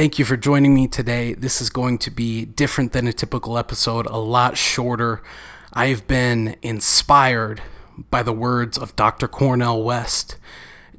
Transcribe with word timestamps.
Thank 0.00 0.18
you 0.18 0.24
for 0.24 0.38
joining 0.38 0.74
me 0.74 0.88
today. 0.88 1.34
This 1.34 1.60
is 1.60 1.68
going 1.68 1.98
to 1.98 2.10
be 2.10 2.46
different 2.46 2.92
than 2.92 3.06
a 3.06 3.12
typical 3.12 3.58
episode, 3.58 4.06
a 4.06 4.16
lot 4.16 4.56
shorter. 4.56 5.22
I've 5.74 6.06
been 6.08 6.56
inspired 6.62 7.60
by 8.08 8.22
the 8.22 8.32
words 8.32 8.78
of 8.78 8.96
Dr. 8.96 9.28
Cornel 9.28 9.82
West 9.82 10.38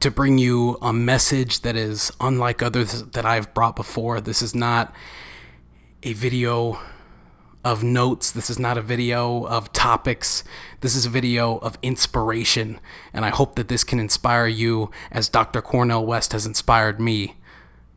to 0.00 0.10
bring 0.10 0.36
you 0.36 0.78
a 0.82 0.92
message 0.92 1.60
that 1.60 1.76
is 1.76 2.10
unlike 2.20 2.60
others 2.60 3.04
that 3.04 3.24
I've 3.24 3.54
brought 3.54 3.76
before. 3.76 4.20
This 4.20 4.42
is 4.42 4.52
not 4.52 4.92
a 6.02 6.12
video 6.12 6.80
of 7.64 7.84
notes. 7.84 8.32
This 8.32 8.50
is 8.50 8.58
not 8.58 8.78
a 8.78 8.82
video 8.82 9.46
of 9.46 9.72
topics. 9.72 10.42
This 10.80 10.96
is 10.96 11.06
a 11.06 11.10
video 11.10 11.58
of 11.58 11.78
inspiration. 11.82 12.80
And 13.12 13.24
I 13.24 13.28
hope 13.28 13.54
that 13.54 13.68
this 13.68 13.84
can 13.84 14.00
inspire 14.00 14.48
you 14.48 14.90
as 15.12 15.28
Dr. 15.28 15.62
Cornel 15.62 16.04
West 16.04 16.32
has 16.32 16.46
inspired 16.46 17.00
me. 17.00 17.36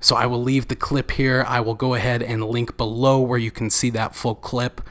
So 0.02 0.16
I 0.16 0.26
will 0.26 0.42
leave 0.42 0.68
the 0.68 0.76
clip 0.76 1.12
here. 1.12 1.46
I 1.48 1.62
will 1.62 1.76
go 1.76 1.94
ahead 1.94 2.24
and 2.24 2.44
link 2.44 2.76
below 2.76 3.22
where 3.22 3.38
you 3.40 3.52
can 3.52 3.70
see 3.70 3.92
that 3.92 4.16
full 4.16 4.36
clip. 4.36 4.82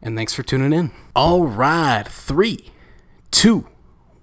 And 0.00 0.16
thanks 0.16 0.34
for 0.34 0.42
tuning 0.42 0.72
in. 0.72 0.90
All 1.14 1.46
right, 1.46 2.04
three, 2.08 2.70
two, 3.30 3.68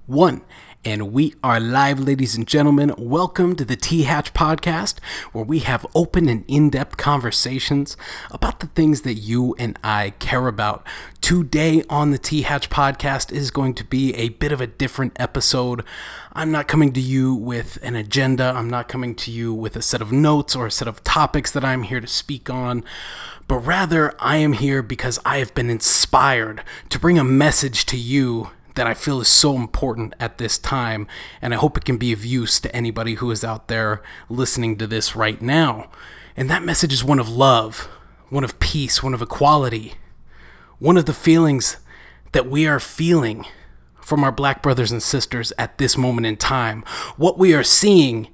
one. 0.08 0.42
And 0.86 1.12
we 1.12 1.34
are 1.44 1.60
live, 1.60 2.00
ladies 2.00 2.36
and 2.36 2.48
gentlemen. 2.48 2.94
Welcome 2.98 3.58
to 3.58 3.66
the 3.66 3.76
T 3.76 4.04
Hatch 4.04 4.34
podcast, 4.34 5.00
where 5.34 5.44
we 5.44 5.60
have 5.60 5.86
open 5.94 6.30
and 6.30 6.46
in 6.48 6.70
depth 6.70 6.96
conversations 6.96 7.98
about 8.32 8.62
the 8.62 8.68
things 8.68 9.02
that 9.02 9.16
you 9.16 9.54
and 9.60 9.78
I 9.84 10.12
care 10.20 10.48
about. 10.48 10.88
Today 11.20 11.84
on 11.90 12.12
the 12.12 12.18
T 12.18 12.44
Hatch 12.44 12.70
podcast 12.70 13.30
is 13.34 13.52
going 13.52 13.74
to 13.74 13.84
be 13.84 14.16
a 14.16 14.30
bit 14.30 14.54
of 14.54 14.62
a 14.62 14.68
different 14.68 15.18
episode. 15.20 15.84
I'm 16.32 16.50
not 16.50 16.70
coming 16.70 16.94
to 16.94 17.02
you 17.02 17.34
with 17.34 17.78
an 17.84 17.98
agenda, 17.98 18.54
I'm 18.56 18.70
not 18.70 18.88
coming 18.88 19.16
to 19.16 19.32
you 19.32 19.54
with 19.54 19.76
a 19.76 19.82
set 19.82 20.02
of 20.02 20.14
notes 20.14 20.56
or 20.56 20.68
a 20.68 20.72
set 20.72 20.88
of 20.88 21.04
topics 21.04 21.52
that 21.52 21.66
I'm 21.66 21.84
here 21.84 22.00
to 22.00 22.08
speak 22.08 22.50
on 22.50 22.86
but 23.50 23.58
rather 23.58 24.14
I 24.20 24.38
am 24.38 24.54
here 24.54 24.84
because 24.84 25.18
I 25.26 25.40
have 25.40 25.56
been 25.56 25.72
inspired 25.72 26.64
to 26.90 27.00
bring 27.00 27.18
a 27.18 27.24
message 27.24 27.88
to 27.88 27.98
you 27.98 28.52
that 28.76 28.88
I 28.88 28.94
feel 28.94 29.22
is 29.22 29.28
so 29.28 29.56
important 29.56 30.14
at 30.20 30.38
this 30.38 30.58
time, 30.58 31.08
and 31.42 31.54
I 31.54 31.58
hope 31.58 31.78
it 31.78 31.86
can 31.86 31.98
be 31.98 32.12
of 32.14 32.26
use 32.26 32.60
to 32.60 32.76
anybody 32.76 33.16
who 33.16 33.32
is 33.32 33.44
out 33.44 33.68
there 33.68 34.02
listening 34.30 34.78
to 34.78 34.88
this 34.88 35.16
right 35.16 35.42
now. 35.42 35.90
And 36.36 36.50
that 36.50 36.64
message 36.64 36.94
is 36.94 37.04
one 37.04 37.20
of 37.20 37.30
love, 37.30 37.90
one 38.30 38.44
of 38.44 38.60
peace, 38.60 39.04
one 39.04 39.14
of 39.14 39.22
equality, 39.22 39.96
one 40.80 40.98
of 40.98 41.06
the 41.06 41.14
feelings 41.14 41.78
that 42.32 42.50
we 42.50 42.68
are 42.68 42.80
feeling 42.80 43.46
from 44.00 44.24
our 44.24 44.32
black 44.32 44.64
brothers 44.64 44.92
and 44.92 45.04
sisters 45.04 45.52
at 45.58 45.78
this 45.78 45.98
moment 45.98 46.26
in 46.26 46.38
time. 46.38 46.84
What 47.18 47.38
we 47.38 47.54
are 47.54 47.64
seeing 47.64 48.28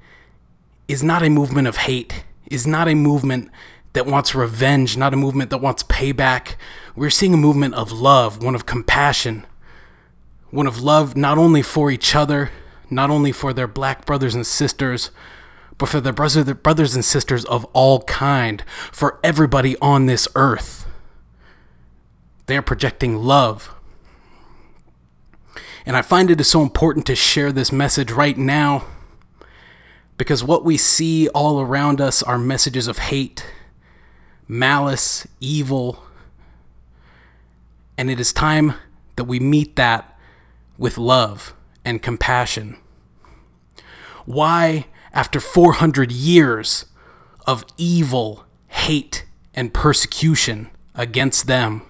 is 0.88 1.04
not 1.04 1.24
a 1.24 1.30
movement 1.30 1.68
of 1.68 1.78
hate, 1.78 2.26
is 2.50 2.68
not 2.68 2.88
a 2.88 2.96
movement 2.96 3.50
that 3.94 4.06
wants 4.06 4.36
revenge, 4.36 4.98
not 4.98 5.14
a 5.14 5.18
movement 5.18 5.50
that 5.50 5.58
wants 5.58 5.84
payback. 5.84 6.56
We're 6.96 7.10
seeing 7.10 7.34
a 7.34 7.38
movement 7.38 7.74
of 7.74 7.92
love, 7.92 8.44
one 8.44 8.56
of 8.56 8.66
compassion, 8.66 9.46
one 10.56 10.68
of 10.68 10.82
love 10.82 11.18
not 11.18 11.38
only 11.38 11.62
for 11.62 11.92
each 11.92 12.16
other, 12.16 12.50
not 12.90 13.10
only 13.10 13.32
for 13.32 13.52
their 13.52 13.68
black 13.68 14.06
brothers 14.06 14.34
and 14.34 14.48
sisters, 14.48 15.12
but 15.78 15.90
for 15.90 16.00
their 16.00 16.14
brothers 16.14 16.96
and 16.96 17.04
sisters 17.04 17.44
of 17.46 17.66
all 17.74 18.02
kind, 18.04 18.64
for 18.92 19.20
everybody 19.24 19.76
on 19.82 20.06
this 20.06 20.28
earth. 20.34 20.86
They 22.46 22.56
are 22.56 22.62
projecting 22.62 23.18
love. 23.18 23.74
And 25.86 25.98
I 25.98 26.02
find 26.02 26.32
it 26.32 26.40
is 26.40 26.50
so 26.50 26.62
important 26.62 27.06
to 27.08 27.16
share 27.16 27.52
this 27.52 27.72
message 27.72 28.12
right 28.12 28.38
now 28.38 28.86
because 30.18 30.44
what 30.44 30.64
we 30.64 30.78
see 30.78 31.28
all 31.30 31.60
around 31.60 32.00
us 32.00 32.24
are 32.24 32.38
messages 32.38 32.88
of 32.88 32.98
hate, 33.00 33.46
malice, 34.48 35.28
evil. 35.42 36.02
And 37.98 38.10
it 38.10 38.20
is 38.20 38.32
time 38.32 38.76
that 39.18 39.26
we 39.26 39.40
meet 39.40 39.76
that 39.76 40.15
with 40.78 40.98
love 40.98 41.54
and 41.84 42.02
compassion? 42.02 42.78
Why, 44.26 44.86
after 45.14 45.40
400 45.40 46.12
years 46.12 46.86
of 47.46 47.64
evil, 47.78 48.46
hate, 48.68 49.26
and 49.54 49.74
persecution 49.74 50.70
against 50.96 51.48
them, 51.48 51.84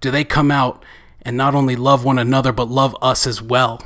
do 0.00 0.10
they 0.10 0.24
come 0.24 0.50
out 0.50 0.84
and 1.22 1.36
not 1.36 1.54
only 1.54 1.76
love 1.76 2.04
one 2.04 2.18
another, 2.18 2.52
but 2.52 2.68
love 2.68 2.96
us 3.00 3.26
as 3.26 3.40
well? 3.40 3.82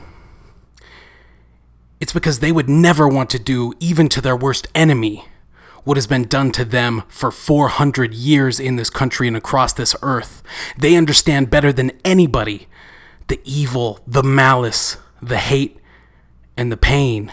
It's 2.01 2.13
because 2.13 2.41
they 2.41 2.53
would 2.53 2.69
never 2.69 3.07
want 3.07 3.31
to 3.31 3.39
do, 3.39 3.75
even 3.79 4.09
to 4.09 4.21
their 4.21 4.37
worst 4.37 4.67
enemy, 4.75 5.25
what 5.85 5.97
has 5.97 6.07
been 6.07 6.25
done 6.25 6.51
to 6.53 6.65
them 6.65 7.05
for 7.09 7.31
400 7.31 8.15
years 8.15 8.59
in 8.59 8.77
this 8.77 8.91
country 8.91 9.29
and 9.29 9.37
across 9.37 9.73
this 9.73 9.95
earth. 10.03 10.43
They 10.77 10.97
understand 10.97 11.51
better 11.51 11.73
than 11.73 11.93
anybody 12.05 12.67
the 13.29 13.41
evil, 13.45 14.01
the 14.07 14.23
malice, 14.23 14.97
the 15.21 15.39
hate, 15.39 15.79
and 16.57 16.71
the 16.71 16.77
pain 16.77 17.33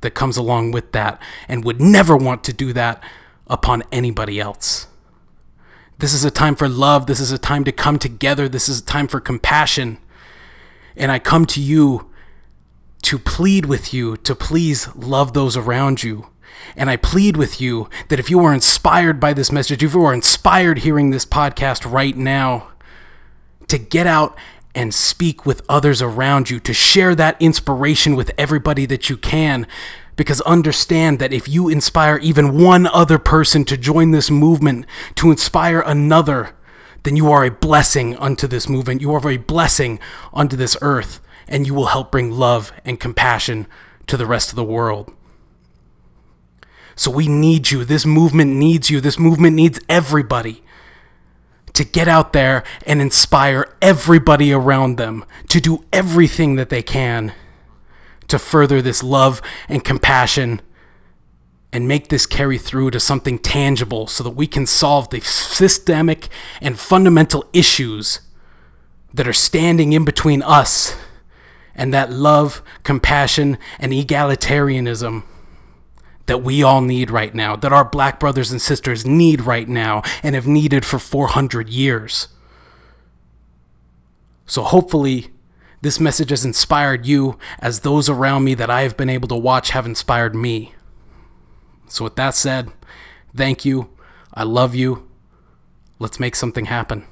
that 0.00 0.12
comes 0.12 0.36
along 0.36 0.72
with 0.72 0.92
that, 0.92 1.20
and 1.48 1.64
would 1.64 1.80
never 1.80 2.16
want 2.16 2.44
to 2.44 2.52
do 2.52 2.72
that 2.72 3.02
upon 3.46 3.82
anybody 3.90 4.40
else. 4.40 4.86
This 5.98 6.12
is 6.12 6.24
a 6.24 6.30
time 6.30 6.56
for 6.56 6.68
love. 6.68 7.06
This 7.06 7.20
is 7.20 7.32
a 7.32 7.38
time 7.38 7.64
to 7.64 7.72
come 7.72 7.98
together. 7.98 8.48
This 8.48 8.68
is 8.68 8.80
a 8.80 8.84
time 8.84 9.08
for 9.08 9.20
compassion. 9.20 9.98
And 10.94 11.10
I 11.10 11.18
come 11.18 11.46
to 11.46 11.60
you 11.60 12.10
to 13.02 13.18
plead 13.18 13.66
with 13.66 13.94
you 13.94 14.16
to 14.18 14.34
please 14.34 14.94
love 14.94 15.32
those 15.32 15.56
around 15.56 16.02
you. 16.02 16.26
And 16.76 16.90
I 16.90 16.96
plead 16.96 17.36
with 17.36 17.60
you 17.60 17.88
that 18.08 18.18
if 18.18 18.30
you 18.30 18.40
are 18.40 18.52
inspired 18.52 19.20
by 19.20 19.32
this 19.32 19.52
message, 19.52 19.82
if 19.82 19.94
you 19.94 20.04
are 20.04 20.12
inspired 20.12 20.78
hearing 20.78 21.10
this 21.10 21.24
podcast 21.24 21.90
right 21.90 22.16
now, 22.16 22.68
to 23.68 23.78
get 23.78 24.06
out 24.06 24.36
and 24.76 24.94
speak 24.94 25.44
with 25.44 25.62
others 25.68 26.00
around 26.00 26.50
you, 26.50 26.60
to 26.60 26.72
share 26.72 27.14
that 27.16 27.40
inspiration 27.40 28.14
with 28.14 28.30
everybody 28.38 28.86
that 28.86 29.10
you 29.10 29.16
can. 29.16 29.66
Because 30.14 30.40
understand 30.42 31.18
that 31.18 31.32
if 31.32 31.48
you 31.48 31.68
inspire 31.68 32.18
even 32.18 32.62
one 32.62 32.86
other 32.86 33.18
person 33.18 33.64
to 33.64 33.76
join 33.76 34.12
this 34.12 34.30
movement, 34.30 34.86
to 35.16 35.30
inspire 35.30 35.80
another, 35.80 36.54
then 37.02 37.16
you 37.16 37.32
are 37.32 37.44
a 37.44 37.50
blessing 37.50 38.16
unto 38.16 38.46
this 38.46 38.68
movement. 38.68 39.00
You 39.00 39.12
are 39.12 39.28
a 39.30 39.36
blessing 39.36 39.98
unto 40.32 40.56
this 40.56 40.76
earth, 40.80 41.20
and 41.48 41.66
you 41.66 41.74
will 41.74 41.86
help 41.86 42.12
bring 42.12 42.30
love 42.30 42.72
and 42.84 43.00
compassion 43.00 43.66
to 44.06 44.16
the 44.16 44.26
rest 44.26 44.50
of 44.50 44.56
the 44.56 44.64
world. 44.64 45.12
So 46.94 47.10
we 47.10 47.28
need 47.28 47.70
you. 47.70 47.84
This 47.84 48.06
movement 48.06 48.54
needs 48.54 48.90
you. 48.90 49.00
This 49.00 49.18
movement 49.18 49.56
needs 49.56 49.80
everybody 49.88 50.62
to 51.76 51.84
get 51.84 52.08
out 52.08 52.32
there 52.32 52.64
and 52.86 53.02
inspire 53.02 53.76
everybody 53.82 54.50
around 54.50 54.96
them 54.96 55.22
to 55.46 55.60
do 55.60 55.84
everything 55.92 56.56
that 56.56 56.70
they 56.70 56.82
can 56.82 57.34
to 58.28 58.38
further 58.38 58.80
this 58.80 59.02
love 59.02 59.42
and 59.68 59.84
compassion 59.84 60.62
and 61.74 61.86
make 61.86 62.08
this 62.08 62.24
carry 62.24 62.56
through 62.56 62.90
to 62.90 62.98
something 62.98 63.38
tangible 63.38 64.06
so 64.06 64.24
that 64.24 64.30
we 64.30 64.46
can 64.46 64.64
solve 64.64 65.10
the 65.10 65.20
systemic 65.20 66.28
and 66.62 66.78
fundamental 66.78 67.44
issues 67.52 68.20
that 69.12 69.28
are 69.28 69.34
standing 69.34 69.92
in 69.92 70.02
between 70.02 70.42
us 70.42 70.96
and 71.74 71.92
that 71.92 72.10
love, 72.10 72.62
compassion, 72.84 73.58
and 73.78 73.92
egalitarianism 73.92 75.24
that 76.26 76.42
we 76.42 76.62
all 76.62 76.80
need 76.80 77.10
right 77.10 77.34
now, 77.34 77.56
that 77.56 77.72
our 77.72 77.84
black 77.84 78.20
brothers 78.20 78.50
and 78.50 78.60
sisters 78.60 79.06
need 79.06 79.40
right 79.42 79.68
now, 79.68 80.02
and 80.22 80.34
have 80.34 80.46
needed 80.46 80.84
for 80.84 80.98
400 80.98 81.68
years. 81.68 82.28
So 84.44 84.62
hopefully, 84.62 85.28
this 85.82 86.00
message 86.00 86.30
has 86.30 86.44
inspired 86.44 87.06
you 87.06 87.38
as 87.58 87.80
those 87.80 88.08
around 88.08 88.44
me 88.44 88.54
that 88.54 88.70
I 88.70 88.82
have 88.82 88.96
been 88.96 89.10
able 89.10 89.28
to 89.28 89.36
watch 89.36 89.70
have 89.70 89.86
inspired 89.86 90.34
me. 90.34 90.74
So, 91.88 92.04
with 92.04 92.16
that 92.16 92.34
said, 92.34 92.72
thank 93.36 93.64
you. 93.64 93.90
I 94.34 94.42
love 94.42 94.74
you. 94.74 95.08
Let's 95.98 96.20
make 96.20 96.34
something 96.34 96.66
happen. 96.66 97.06